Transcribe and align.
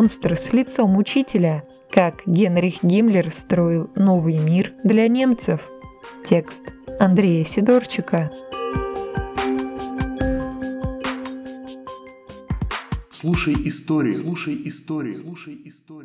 монстр 0.00 0.34
с 0.34 0.54
лицом 0.54 0.96
учителя. 0.96 1.62
Как 1.90 2.22
Генрих 2.26 2.82
Гиммлер 2.82 3.30
строил 3.30 3.90
новый 3.96 4.38
мир 4.38 4.72
для 4.82 5.06
немцев. 5.08 5.68
Текст 6.24 6.72
Андрея 6.98 7.44
Сидорчика. 7.44 8.32
Слушай 13.10 13.54
истории, 13.66 14.14
слушай 14.14 14.58
истории, 14.64 15.12
слушай 15.12 15.60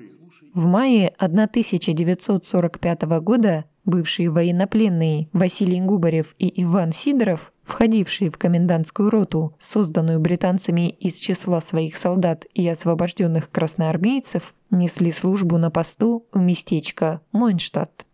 слушай. 0.09 0.49
В 0.53 0.65
мае 0.65 1.15
1945 1.17 3.01
года 3.21 3.63
бывшие 3.85 4.29
военнопленные 4.29 5.29
Василий 5.33 5.81
Губарев 5.81 6.35
и 6.37 6.63
Иван 6.63 6.91
Сидоров, 6.91 7.53
входившие 7.63 8.29
в 8.29 8.37
комендантскую 8.37 9.09
роту, 9.09 9.55
созданную 9.57 10.19
британцами 10.19 10.89
из 10.89 11.17
числа 11.17 11.61
своих 11.61 11.95
солдат 11.95 12.45
и 12.53 12.67
освобожденных 12.67 13.49
красноармейцев, 13.51 14.53
несли 14.71 15.11
службу 15.11 15.57
на 15.57 15.71
посту 15.71 16.25
в 16.31 16.39
местечко 16.39 17.21
Мойнштадт. 17.31 18.05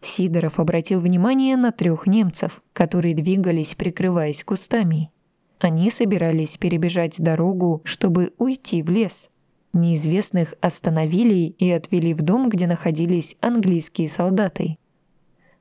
Сидоров 0.00 0.60
обратил 0.60 1.00
внимание 1.00 1.56
на 1.56 1.72
трех 1.72 2.06
немцев, 2.06 2.62
которые 2.72 3.14
двигались, 3.14 3.74
прикрываясь 3.74 4.44
кустами. 4.44 5.10
Они 5.58 5.90
собирались 5.90 6.58
перебежать 6.58 7.20
дорогу, 7.20 7.80
чтобы 7.84 8.32
уйти 8.38 8.82
в 8.82 8.90
лес. 8.90 9.30
Неизвестных 9.72 10.54
остановили 10.60 11.54
и 11.58 11.70
отвели 11.70 12.14
в 12.14 12.22
дом, 12.22 12.48
где 12.48 12.66
находились 12.66 13.36
английские 13.40 14.08
солдаты. 14.08 14.78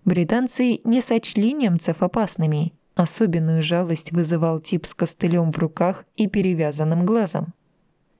Британцы 0.05 0.81
не 0.83 1.01
сочли 1.01 1.51
немцев 1.51 2.03
опасными. 2.03 2.73
Особенную 2.93 3.63
жалость 3.63 4.11
вызывал 4.11 4.59
тип 4.59 4.85
с 4.85 4.93
костылем 4.93 5.51
в 5.51 5.57
руках 5.57 6.05
и 6.15 6.27
перевязанным 6.27 7.05
глазом. 7.05 7.53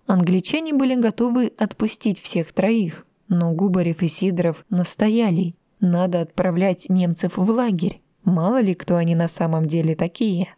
Англичане 0.07 0.73
были 0.73 0.95
готовы 0.95 1.53
отпустить 1.57 2.19
всех 2.19 2.51
троих, 2.51 3.05
но 3.27 3.53
Губарев 3.53 4.01
и 4.01 4.07
Сидоров 4.07 4.65
настояли. 4.69 5.55
Надо 5.79 6.21
отправлять 6.21 6.89
немцев 6.89 7.37
в 7.37 7.49
лагерь. 7.49 8.01
Мало 8.23 8.61
ли 8.61 8.73
кто 8.73 8.95
они 8.95 9.13
на 9.13 9.27
самом 9.27 9.67
деле 9.67 9.95
такие. 9.95 10.49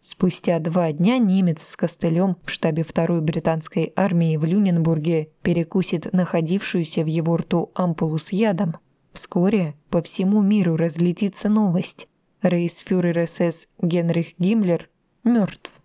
Спустя 0.00 0.58
два 0.60 0.90
дня 0.92 1.18
немец 1.18 1.62
с 1.62 1.76
костылем 1.76 2.38
в 2.42 2.50
штабе 2.50 2.82
второй 2.84 3.20
британской 3.20 3.92
армии 3.96 4.38
в 4.38 4.44
Люненбурге 4.46 5.28
перекусит 5.42 6.10
находившуюся 6.14 7.02
в 7.02 7.06
его 7.06 7.36
рту 7.36 7.70
ампулу 7.74 8.16
с 8.16 8.32
ядом. 8.32 8.76
Вскоре 9.12 9.74
по 9.90 10.02
всему 10.02 10.42
миру 10.42 10.76
разлетится 10.76 11.48
новость. 11.48 12.08
Рейсфюрер 12.42 13.26
СС 13.26 13.68
Генрих 13.80 14.38
Гиммлер 14.38 14.88
мертв. 15.24 15.80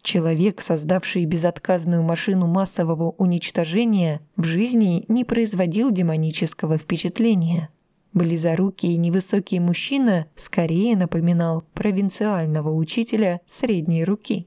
Человек, 0.00 0.60
создавший 0.60 1.24
безотказную 1.24 2.02
машину 2.02 2.46
массового 2.46 3.10
уничтожения, 3.18 4.20
в 4.36 4.44
жизни 4.44 5.04
не 5.08 5.24
производил 5.24 5.90
демонического 5.90 6.78
впечатления. 6.78 7.68
Близорукий 8.14 8.94
и 8.94 8.96
невысокий 8.96 9.60
мужчина 9.60 10.26
скорее 10.34 10.96
напоминал 10.96 11.64
провинциального 11.74 12.70
учителя 12.70 13.40
средней 13.44 14.04
руки. 14.04 14.46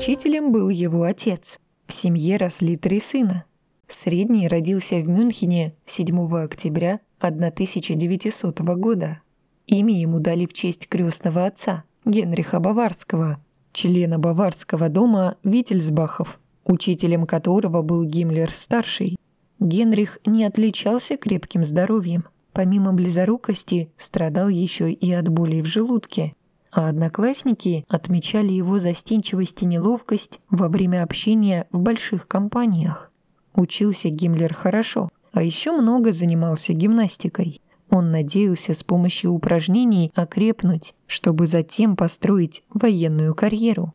Учителем 0.00 0.50
был 0.50 0.70
его 0.70 1.02
отец. 1.02 1.60
В 1.86 1.92
семье 1.92 2.38
росли 2.38 2.78
три 2.78 3.00
сына. 3.00 3.44
Средний 3.86 4.48
родился 4.48 4.96
в 4.96 5.06
Мюнхене 5.06 5.74
7 5.84 6.36
октября 6.42 7.00
1900 7.18 8.60
года. 8.78 9.20
Имя 9.66 9.92
ему 9.92 10.18
дали 10.18 10.46
в 10.46 10.54
честь 10.54 10.88
крестного 10.88 11.44
отца 11.44 11.84
Генриха 12.06 12.60
Баварского, 12.60 13.44
члена 13.74 14.18
Баварского 14.18 14.88
дома 14.88 15.36
Виттельсбахов, 15.44 16.40
учителем 16.64 17.26
которого 17.26 17.82
был 17.82 18.06
Гиммлер-старший. 18.06 19.18
Генрих 19.58 20.18
не 20.24 20.46
отличался 20.46 21.18
крепким 21.18 21.62
здоровьем. 21.62 22.24
Помимо 22.54 22.94
близорукости, 22.94 23.92
страдал 23.98 24.48
еще 24.48 24.90
и 24.90 25.12
от 25.12 25.28
болей 25.28 25.60
в 25.60 25.66
желудке. 25.66 26.32
А 26.72 26.88
одноклассники 26.88 27.84
отмечали 27.88 28.52
его 28.52 28.78
застенчивость 28.78 29.62
и 29.62 29.66
неловкость 29.66 30.40
во 30.50 30.68
время 30.68 31.02
общения 31.02 31.66
в 31.72 31.80
больших 31.80 32.28
компаниях. 32.28 33.10
Учился 33.54 34.08
Гиммлер 34.08 34.54
хорошо, 34.54 35.10
а 35.32 35.42
еще 35.42 35.72
много 35.72 36.12
занимался 36.12 36.72
гимнастикой. 36.72 37.60
Он 37.90 38.12
надеялся 38.12 38.72
с 38.72 38.84
помощью 38.84 39.32
упражнений 39.32 40.12
окрепнуть, 40.14 40.94
чтобы 41.08 41.48
затем 41.48 41.96
построить 41.96 42.62
военную 42.72 43.34
карьеру. 43.34 43.92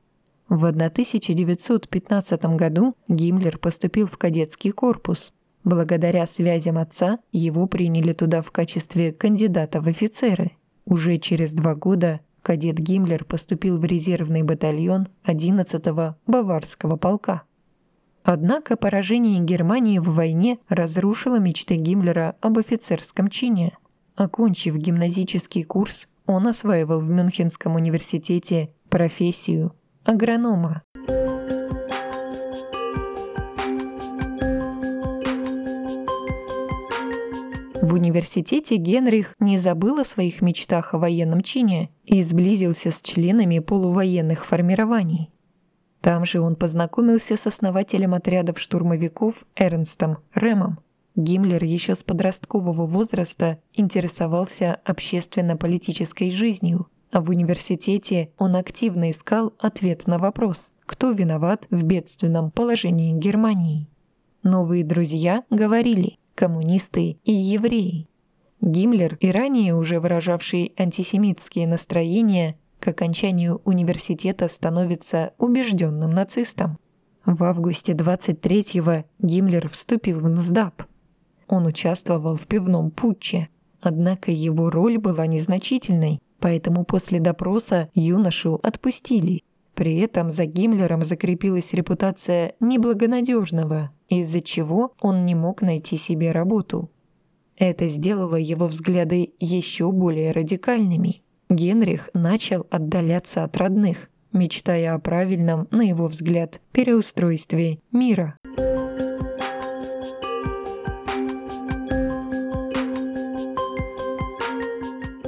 В 0.49 0.65
1915 0.65 2.45
году 2.57 2.93
Гиммлер 3.07 3.57
поступил 3.57 4.05
в 4.05 4.17
кадетский 4.17 4.71
корпус. 4.71 5.33
Благодаря 5.63 6.27
связям 6.27 6.77
отца 6.77 7.17
его 7.31 7.67
приняли 7.67 8.13
туда 8.13 8.41
в 8.41 8.51
качестве 8.51 9.11
кандидата 9.11 9.81
в 9.81 9.87
офицеры. 9.87 10.51
Уже 10.85 11.17
через 11.17 11.53
два 11.53 11.73
года 11.73 12.19
кадет 12.45 12.77
Гиммлер 12.77 13.25
поступил 13.25 13.79
в 13.79 13.85
резервный 13.85 14.43
батальон 14.43 15.07
11-го 15.25 16.15
Баварского 16.27 16.95
полка. 16.95 17.41
Однако 18.23 18.77
поражение 18.77 19.39
Германии 19.39 19.97
в 19.97 20.13
войне 20.13 20.59
разрушило 20.69 21.39
мечты 21.39 21.75
Гиммлера 21.75 22.35
об 22.41 22.59
офицерском 22.59 23.29
чине. 23.29 23.75
Окончив 24.15 24.77
гимназический 24.77 25.63
курс, 25.63 26.07
он 26.27 26.47
осваивал 26.47 26.99
в 26.99 27.09
Мюнхенском 27.09 27.75
университете 27.75 28.69
профессию 28.89 29.73
агронома. 30.03 30.83
В 37.81 37.93
университете 37.93 38.77
Генрих 38.77 39.35
не 39.39 39.57
забыл 39.57 39.99
о 39.99 40.03
своих 40.03 40.41
мечтах 40.41 40.93
о 40.93 40.97
военном 40.97 41.41
чине 41.41 41.89
и 42.03 42.21
сблизился 42.21 42.91
с 42.91 43.01
членами 43.01 43.59
полувоенных 43.59 44.45
формирований. 44.45 45.31
Там 46.01 46.25
же 46.25 46.39
он 46.39 46.55
познакомился 46.55 47.37
с 47.37 47.47
основателем 47.47 48.13
отрядов 48.13 48.59
штурмовиков 48.59 49.45
Эрнстом 49.55 50.17
Рэмом. 50.33 50.79
Гиммлер 51.15 51.63
еще 51.63 51.95
с 51.95 52.03
подросткового 52.03 52.85
возраста 52.85 53.59
интересовался 53.73 54.79
общественно-политической 54.83 56.29
жизнью 56.29 56.87
а 57.15 57.21
в 57.21 57.29
университете 57.29 58.29
он 58.37 58.57
активно 58.57 59.09
искал 59.09 59.53
ответ 59.59 60.05
на 60.05 60.17
вопрос, 60.17 60.73
кто 60.85 61.11
виноват 61.11 61.65
в 61.69 61.83
бедственном 61.83 62.51
положении 62.51 63.17
Германии. 63.17 63.87
Новые 64.43 64.83
друзья 64.83 65.43
говорили 65.49 66.17
«коммунисты 66.35 67.17
и 67.23 67.31
евреи». 67.31 68.07
Гиммлер 68.61 69.17
и 69.19 69.31
ранее 69.31 69.75
уже 69.75 69.99
выражавший 69.99 70.73
антисемитские 70.77 71.67
настроения 71.67 72.55
к 72.79 72.87
окончанию 72.87 73.61
университета 73.65 74.47
становится 74.47 75.33
убежденным 75.37 76.11
нацистом. 76.11 76.77
В 77.25 77.43
августе 77.43 77.93
23-го 77.93 79.05
Гиммлер 79.19 79.67
вступил 79.67 80.19
в 80.19 80.29
НСДАП. 80.29 80.83
Он 81.47 81.65
участвовал 81.65 82.35
в 82.35 82.47
пивном 82.47 82.91
путче, 82.91 83.49
однако 83.81 84.31
его 84.31 84.69
роль 84.69 84.97
была 84.97 85.25
незначительной, 85.25 86.19
поэтому 86.39 86.85
после 86.85 87.19
допроса 87.19 87.89
юношу 87.93 88.59
отпустили. 88.61 89.41
При 89.73 89.97
этом 89.97 90.31
за 90.31 90.45
Гиммлером 90.45 91.03
закрепилась 91.03 91.73
репутация 91.73 92.53
неблагонадежного, 92.59 93.91
из-за 94.09 94.41
чего 94.41 94.93
он 95.01 95.25
не 95.25 95.35
мог 95.35 95.61
найти 95.61 95.97
себе 95.97 96.31
работу. 96.31 96.89
Это 97.57 97.87
сделало 97.87 98.35
его 98.35 98.67
взгляды 98.67 99.33
еще 99.39 99.91
более 99.91 100.31
радикальными. 100.31 101.21
Генрих 101.49 102.09
начал 102.13 102.65
отдаляться 102.69 103.43
от 103.43 103.55
родных, 103.57 104.09
мечтая 104.33 104.95
о 104.95 104.99
правильном, 104.99 105.67
на 105.71 105.83
его 105.83 106.07
взгляд, 106.07 106.59
переустройстве 106.71 107.79
мира. 107.91 108.37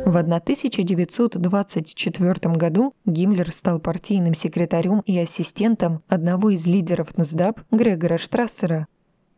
В 0.08 0.16
1924 0.16 2.56
году 2.56 2.96
Гиммлер 3.06 3.52
стал 3.52 3.82
партийным 3.82 4.34
секретарем 4.34 5.02
и 5.02 5.20
ассистентом 5.20 6.02
одного 6.08 6.52
из 6.52 6.66
лидеров 6.66 7.18
НСДАП 7.18 7.60
Грегора 7.72 8.18
Штрассера. 8.18 8.88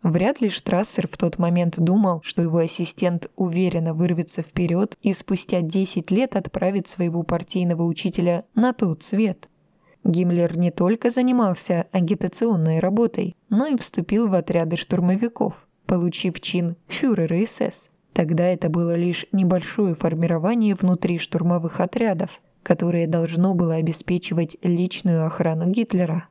Вряд 0.04 0.42
ли 0.42 0.50
Штрассер 0.50 1.08
в 1.08 1.18
тот 1.18 1.40
момент 1.40 1.80
думал, 1.80 2.20
что 2.22 2.44
его 2.44 2.60
ассистент 2.60 3.32
уверенно 3.36 3.96
вырвется 3.96 4.44
вперед 4.44 4.96
и 5.02 5.12
спустя 5.12 5.62
10 5.62 6.12
лет 6.12 6.36
отправит 6.36 6.88
своего 6.88 7.24
партийного 7.24 7.82
учителя 7.82 8.44
на 8.54 8.72
тот 8.72 9.02
свет. 9.02 9.50
Гиммлер 10.04 10.56
не 10.56 10.70
только 10.70 11.10
занимался 11.10 11.88
агитационной 11.92 12.78
работой, 12.78 13.36
но 13.50 13.66
и 13.66 13.76
вступил 13.76 14.28
в 14.28 14.36
отряды 14.36 14.78
штурмовиков, 14.78 15.66
получив 15.88 16.40
чин 16.40 16.78
фюрера 16.88 17.44
СС– 17.44 17.90
Тогда 18.20 18.44
это 18.48 18.68
было 18.68 18.98
лишь 18.98 19.26
небольшое 19.32 19.96
формирование 19.96 20.76
внутри 20.76 21.18
штурмовых 21.18 21.80
отрядов, 21.80 22.42
которое 22.64 23.08
должно 23.08 23.54
было 23.54 23.76
обеспечивать 23.76 24.58
личную 24.62 25.26
охрану 25.26 25.68
Гитлера. 25.72 26.28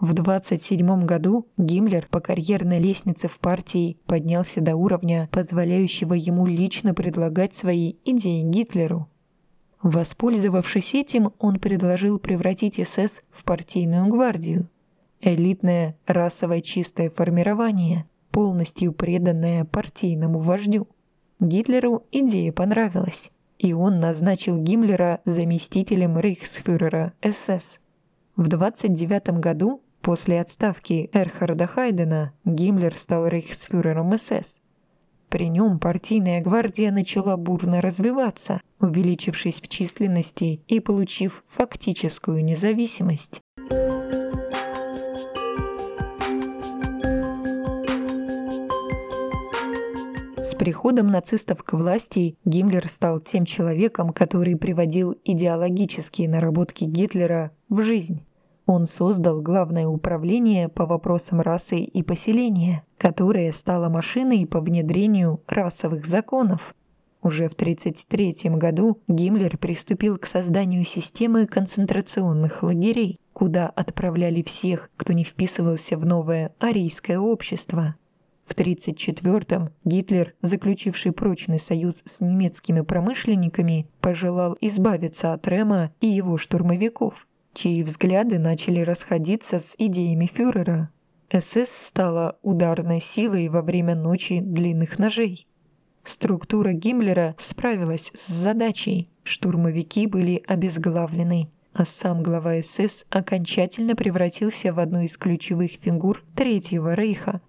В 0.00 0.12
27 0.12 1.06
году 1.06 1.46
Гиммлер 1.56 2.08
по 2.10 2.18
карьерной 2.18 2.80
лестнице 2.80 3.28
в 3.28 3.38
партии 3.38 3.96
поднялся 4.06 4.60
до 4.60 4.74
уровня, 4.74 5.28
позволяющего 5.30 6.14
ему 6.14 6.46
лично 6.46 6.94
предлагать 6.94 7.54
свои 7.54 7.94
идеи 8.04 8.42
Гитлеру. 8.42 9.08
Воспользовавшись 9.84 10.96
этим, 10.96 11.30
он 11.38 11.60
предложил 11.60 12.18
превратить 12.18 12.84
СС 12.84 13.22
в 13.30 13.44
партийную 13.44 14.08
гвардию. 14.08 14.68
Элитное 15.20 15.94
расово 16.08 16.60
чистое 16.60 17.08
формирование, 17.08 18.04
полностью 18.32 18.92
преданное 18.92 19.64
партийному 19.64 20.40
вождю. 20.40 20.88
Гитлеру 21.40 22.06
идея 22.12 22.52
понравилась, 22.52 23.32
и 23.58 23.72
он 23.72 24.00
назначил 24.00 24.58
Гиммлера 24.58 25.20
заместителем 25.24 26.18
рейхсфюрера 26.18 27.12
СС. 27.22 27.80
В 28.36 28.48
29 28.48 29.40
году, 29.40 29.82
после 30.00 30.40
отставки 30.40 31.10
Эрхарда 31.12 31.66
Хайдена, 31.66 32.32
Гиммлер 32.44 32.96
стал 32.96 33.26
рейхсфюрером 33.26 34.16
СС. 34.16 34.62
При 35.28 35.48
нем 35.48 35.80
партийная 35.80 36.40
гвардия 36.40 36.92
начала 36.92 37.36
бурно 37.36 37.80
развиваться, 37.80 38.60
увеличившись 38.80 39.60
в 39.60 39.68
численности 39.68 40.62
и 40.68 40.78
получив 40.78 41.42
фактическую 41.48 42.44
независимость. 42.44 43.43
С 50.54 50.56
приходом 50.56 51.08
нацистов 51.08 51.64
к 51.64 51.72
власти 51.72 52.38
Гиммлер 52.44 52.86
стал 52.88 53.18
тем 53.18 53.44
человеком, 53.44 54.12
который 54.12 54.56
приводил 54.56 55.16
идеологические 55.24 56.28
наработки 56.28 56.84
Гитлера 56.84 57.50
в 57.68 57.80
жизнь. 57.80 58.24
Он 58.64 58.86
создал 58.86 59.42
Главное 59.42 59.88
управление 59.88 60.68
по 60.68 60.86
вопросам 60.86 61.40
расы 61.40 61.80
и 61.80 62.04
поселения, 62.04 62.84
которое 62.98 63.52
стало 63.52 63.88
машиной 63.88 64.46
по 64.46 64.60
внедрению 64.60 65.42
расовых 65.48 66.06
законов. 66.06 66.76
Уже 67.20 67.48
в 67.48 67.54
1933 67.54 68.50
году 68.50 69.00
Гиммлер 69.08 69.58
приступил 69.58 70.18
к 70.18 70.26
созданию 70.26 70.84
системы 70.84 71.46
концентрационных 71.46 72.62
лагерей, 72.62 73.18
куда 73.32 73.68
отправляли 73.70 74.42
всех, 74.42 74.88
кто 74.94 75.14
не 75.14 75.24
вписывался 75.24 75.98
в 75.98 76.06
новое 76.06 76.54
арийское 76.60 77.18
общество. 77.18 77.96
В 78.44 78.54
1934-м 78.54 79.70
Гитлер, 79.84 80.34
заключивший 80.42 81.12
прочный 81.12 81.58
союз 81.58 82.02
с 82.04 82.20
немецкими 82.20 82.82
промышленниками, 82.82 83.88
пожелал 84.00 84.56
избавиться 84.60 85.32
от 85.32 85.48
Рема 85.48 85.92
и 86.00 86.06
его 86.06 86.36
штурмовиков, 86.36 87.26
чьи 87.54 87.82
взгляды 87.82 88.38
начали 88.38 88.80
расходиться 88.80 89.58
с 89.58 89.74
идеями 89.78 90.26
фюрера. 90.26 90.90
СС 91.32 91.70
стала 91.70 92.38
ударной 92.42 93.00
силой 93.00 93.48
во 93.48 93.62
время 93.62 93.94
ночи 93.94 94.40
длинных 94.40 94.98
ножей. 94.98 95.46
Структура 96.02 96.72
Гиммлера 96.72 97.34
справилась 97.38 98.12
с 98.14 98.28
задачей, 98.28 99.08
штурмовики 99.24 100.06
были 100.06 100.44
обезглавлены, 100.46 101.50
а 101.72 101.84
сам 101.84 102.22
глава 102.22 102.60
СС 102.62 103.06
окончательно 103.08 103.96
превратился 103.96 104.72
в 104.72 104.78
одну 104.78 105.00
из 105.00 105.16
ключевых 105.16 105.72
фигур 105.72 106.22
Третьего 106.36 106.94
Рейха. 106.94 107.40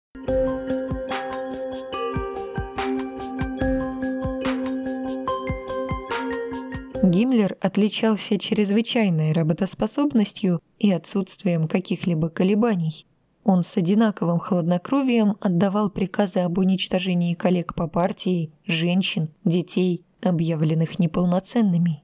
Гиммлер 7.26 7.58
отличался 7.60 8.38
чрезвычайной 8.38 9.34
работоспособностью 9.34 10.62
и 10.78 10.92
отсутствием 10.92 11.68
каких-либо 11.68 12.30
колебаний. 12.30 13.08
Он 13.44 13.64
с 13.64 13.78
одинаковым 13.78 14.38
хладнокровием 14.38 15.36
отдавал 15.42 15.90
приказы 15.90 16.42
об 16.42 16.60
уничтожении 16.60 17.34
коллег 17.34 17.74
по 17.74 17.88
партии, 17.88 18.52
женщин, 18.68 19.30
детей, 19.44 20.04
объявленных 20.22 21.00
неполноценными. 21.00 22.04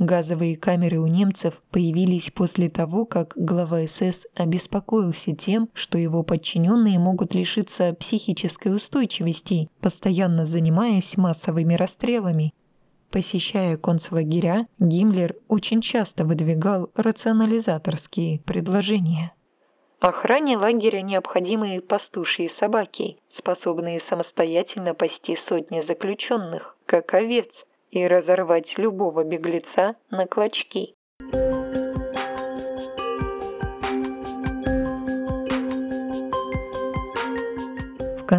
Газовые 0.00 0.56
камеры 0.56 0.98
у 0.98 1.06
немцев 1.06 1.62
появились 1.70 2.32
после 2.32 2.68
того, 2.68 3.04
как 3.04 3.34
глава 3.36 3.86
СС 3.86 4.26
обеспокоился 4.34 5.36
тем, 5.36 5.68
что 5.72 5.98
его 5.98 6.24
подчиненные 6.24 6.98
могут 6.98 7.34
лишиться 7.34 7.94
психической 7.94 8.74
устойчивости, 8.74 9.68
постоянно 9.80 10.44
занимаясь 10.44 11.16
массовыми 11.16 11.74
расстрелами, 11.74 12.52
Посещая 13.12 13.76
концлагеря, 13.76 14.66
Гиммлер 14.78 15.36
очень 15.46 15.82
часто 15.82 16.24
выдвигал 16.24 16.90
рационализаторские 16.94 18.40
предложения. 18.40 19.34
Охране 20.00 20.56
лагеря 20.56 21.02
необходимы 21.02 21.82
пастушьи 21.82 22.48
собаки, 22.48 23.18
способные 23.28 24.00
самостоятельно 24.00 24.94
пасти 24.94 25.36
сотни 25.36 25.82
заключенных, 25.82 26.78
как 26.86 27.12
овец, 27.12 27.66
и 27.90 28.06
разорвать 28.06 28.78
любого 28.78 29.24
беглеца 29.24 29.96
на 30.10 30.26
клочки. 30.26 30.94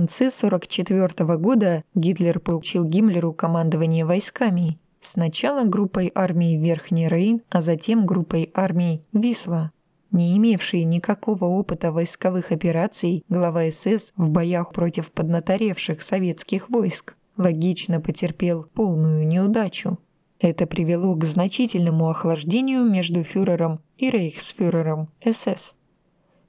Конце 0.04 0.28
1944 0.28 1.38
года 1.38 1.84
Гитлер 1.96 2.42
поручил 2.42 2.84
Гиммлеру 2.84 3.32
командование 3.32 4.06
войсками. 4.06 4.78
Сначала 5.00 5.64
группой 5.64 6.12
армий 6.14 6.58
Верхний 6.58 7.08
Рейн, 7.08 7.42
а 7.50 7.62
затем 7.62 8.06
группой 8.06 8.52
армий 8.54 9.02
Висла. 9.14 9.72
Не 10.12 10.36
имевший 10.38 10.84
никакого 10.84 11.46
опыта 11.46 11.94
войсковых 11.94 12.52
операций, 12.52 13.24
глава 13.30 13.72
СС 13.72 14.12
в 14.18 14.30
боях 14.30 14.74
против 14.74 15.10
поднаторевших 15.14 16.02
советских 16.02 16.70
войск 16.70 17.16
логично 17.38 18.02
потерпел 18.02 18.66
полную 18.74 19.26
неудачу. 19.26 20.00
Это 20.42 20.68
привело 20.68 21.16
к 21.16 21.24
значительному 21.24 22.10
охлаждению 22.10 22.84
между 22.84 23.24
фюрером 23.24 23.80
и 23.98 24.10
рейхсфюрером 24.10 25.10
СС. 25.24 25.76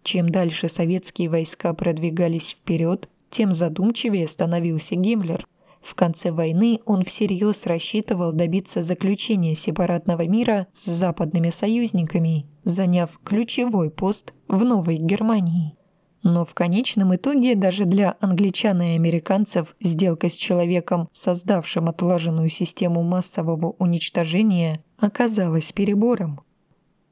Чем 0.02 0.28
дальше 0.28 0.68
советские 0.68 1.30
войска 1.30 1.72
продвигались 1.72 2.50
вперед, 2.50 3.08
тем 3.34 3.52
задумчивее 3.52 4.28
становился 4.28 4.94
Гиммлер. 4.94 5.48
В 5.82 5.96
конце 5.96 6.30
войны 6.30 6.78
он 6.86 7.02
всерьез 7.02 7.66
рассчитывал 7.66 8.32
добиться 8.32 8.80
заключения 8.80 9.56
сепаратного 9.56 10.26
мира 10.28 10.68
с 10.72 10.84
западными 10.86 11.50
союзниками, 11.50 12.46
заняв 12.62 13.18
ключевой 13.24 13.90
пост 13.90 14.34
в 14.46 14.64
Новой 14.64 14.98
Германии. 14.98 15.74
Но 16.22 16.44
в 16.44 16.54
конечном 16.54 17.16
итоге 17.16 17.56
даже 17.56 17.86
для 17.86 18.14
англичан 18.20 18.80
и 18.80 18.94
американцев 18.94 19.74
сделка 19.80 20.28
с 20.28 20.36
человеком, 20.36 21.08
создавшим 21.10 21.88
отлаженную 21.88 22.48
систему 22.48 23.02
массового 23.02 23.74
уничтожения, 23.80 24.82
оказалась 24.98 25.72
перебором. 25.72 26.40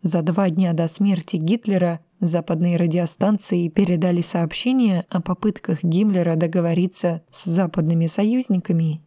За 0.03 0.23
два 0.23 0.51
дня 0.51 0.73
до 0.73 0.87
смерти 0.87 1.37
Гитлера 1.37 1.99
Западные 2.23 2.77
радиостанции 2.77 3.67
передали 3.67 4.21
сообщение 4.21 5.05
о 5.09 5.21
попытках 5.21 5.83
Гиммлера 5.83 6.37
договориться 6.37 7.23
с 7.31 7.47
западными 7.47 8.07
союзниками. 8.07 9.03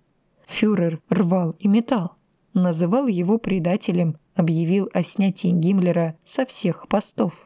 Фюрер 0.47 0.99
рвал 1.07 1.55
и 1.57 1.69
метал, 1.69 2.17
называл 2.53 3.07
его 3.07 3.37
предателем, 3.37 4.17
объявил 4.35 4.89
о 4.93 5.01
снятии 5.01 5.47
Гиммлера 5.47 6.15
со 6.25 6.45
всех 6.45 6.89
постов. 6.89 7.45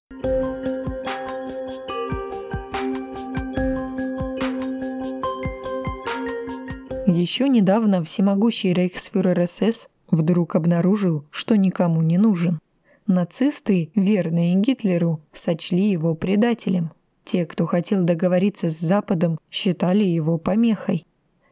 Еще 7.05 7.47
недавно 7.47 8.03
всемогущий 8.03 8.73
рейхсфюрер 8.73 9.45
СС 9.45 9.89
вдруг 10.09 10.55
обнаружил, 10.55 11.25
что 11.29 11.55
никому 11.55 12.01
не 12.01 12.17
нужен. 12.17 12.59
Нацисты, 13.11 13.89
верные 13.95 14.53
Гитлеру, 14.53 15.19
сочли 15.31 15.89
его 15.89 16.13
предателем. 16.13 16.91
Те, 17.23 17.47
кто 17.47 17.65
хотел 17.65 18.03
договориться 18.03 18.69
с 18.69 18.77
Западом, 18.79 19.39
считали 19.49 20.03
его 20.03 20.37
помехой. 20.37 21.07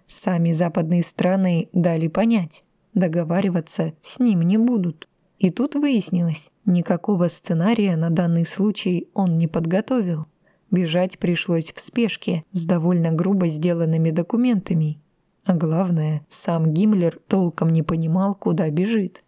Сами 0.05 0.51
западные 0.51 1.01
страны 1.01 1.67
дали 1.73 2.09
понять, 2.09 2.63
договариваться 2.93 3.93
с 4.01 4.19
ним 4.19 4.43
не 4.43 4.59
будут. 4.59 5.07
И 5.39 5.49
тут 5.49 5.73
выяснилось, 5.73 6.51
никакого 6.65 7.27
сценария 7.27 7.95
на 7.95 8.11
данный 8.11 8.45
случай 8.45 9.07
он 9.15 9.39
не 9.39 9.47
подготовил. 9.47 10.27
Бежать 10.69 11.17
пришлось 11.17 11.73
в 11.73 11.79
спешке 11.79 12.43
с 12.51 12.67
довольно 12.67 13.11
грубо 13.11 13.47
сделанными 13.47 14.11
документами. 14.11 14.99
А 15.43 15.55
главное, 15.55 16.21
сам 16.27 16.71
Гиммлер 16.71 17.19
толком 17.27 17.69
не 17.69 17.81
понимал, 17.81 18.35
куда 18.35 18.69
бежит. 18.69 19.23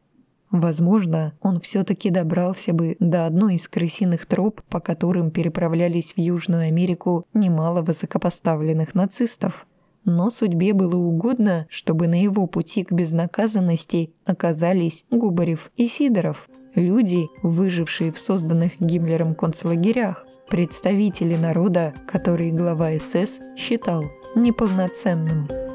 Возможно, 0.52 1.34
он 1.42 1.60
все-таки 1.60 2.10
добрался 2.10 2.74
бы 2.74 2.96
до 3.00 3.26
одной 3.28 3.56
из 3.56 3.68
крысиных 3.68 4.26
троп, 4.26 4.62
по 4.70 4.80
которым 4.80 5.30
переправлялись 5.30 6.14
в 6.14 6.18
Южную 6.18 6.68
Америку 6.68 7.28
немало 7.34 7.82
высокопоставленных 7.82 8.96
нацистов. 8.96 9.68
но 10.06 10.30
судьбе 10.30 10.74
было 10.74 10.96
угодно, 10.96 11.68
чтобы 11.70 12.08
на 12.08 12.20
его 12.20 12.48
пути 12.48 12.84
к 12.84 12.92
безнаказанности 12.92 14.12
оказались 14.26 15.06
Губарев 15.12 15.70
и 15.76 15.88
Сидоров. 15.88 16.50
Люди, 16.74 17.28
выжившие 17.44 18.12
в 18.12 18.18
созданных 18.18 18.80
Гиммлером 18.80 19.36
концлагерях, 19.36 20.26
представители 20.50 21.36
народа, 21.36 21.94
который 22.08 22.52
глава 22.52 22.92
СС 22.98 23.40
считал 23.56 24.06
неполноценным. 24.36 25.69